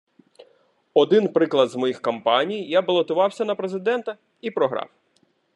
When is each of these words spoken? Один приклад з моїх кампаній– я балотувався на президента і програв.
Один 0.93 1.33
приклад 1.33 1.69
з 1.69 1.75
моїх 1.75 2.01
кампаній– 2.01 2.69
я 2.69 2.81
балотувався 2.81 3.45
на 3.45 3.55
президента 3.55 4.17
і 4.41 4.51
програв. 4.51 4.89